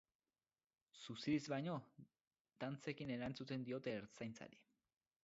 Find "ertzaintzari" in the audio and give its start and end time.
3.99-4.63